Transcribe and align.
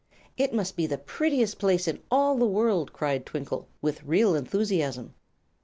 "It 0.35 0.51
must 0.51 0.75
be 0.75 0.87
the 0.87 0.97
prettiest 0.97 1.59
place 1.59 1.87
in 1.87 1.99
all 2.09 2.35
the 2.35 2.43
world!" 2.47 2.91
cried 2.91 3.23
Twinkle, 3.23 3.67
with 3.83 4.03
real 4.03 4.33
enthusiasm. 4.33 5.13